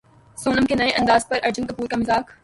سونم 0.37 0.65
کے 0.65 0.75
نئے 0.75 0.89
انداز 0.89 1.27
پر 1.27 1.39
ارجن 1.43 1.65
کپور 1.65 1.87
کا 1.87 1.97
مذاق 1.97 2.31